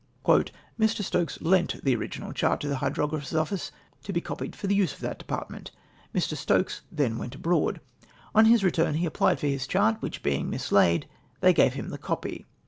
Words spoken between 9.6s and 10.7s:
chart, which being